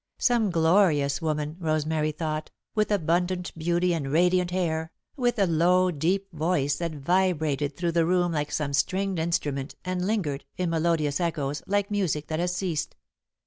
Some 0.17 0.49
glorious 0.49 1.21
woman, 1.21 1.57
Rosemary 1.59 2.11
thought, 2.11 2.49
with 2.73 2.89
abundant 2.89 3.55
beauty 3.55 3.93
and 3.93 4.11
radiant 4.11 4.49
hair, 4.49 4.91
with 5.15 5.37
a 5.37 5.45
low, 5.45 5.91
deep 5.91 6.33
voice 6.33 6.77
that 6.77 6.95
vibrated 6.95 7.77
through 7.77 7.91
the 7.91 8.07
room 8.07 8.31
like 8.31 8.51
some 8.51 8.73
stringed 8.73 9.19
instrument 9.19 9.75
and 9.85 10.07
lingered, 10.07 10.43
in 10.57 10.71
melodious 10.71 11.19
echoes, 11.19 11.61
like 11.67 11.91
music 11.91 12.25
that 12.29 12.39
has 12.39 12.55
ceased. 12.55 12.95